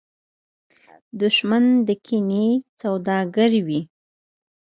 دښمن 1.21 1.65
د 1.87 1.89
کینې 2.05 2.47
سوداګر 2.81 3.51
وي 3.67 3.81